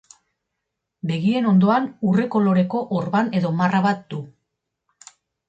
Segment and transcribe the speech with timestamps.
[1.11, 4.21] Begien ondoan urre koloreko orban edo marra bat du.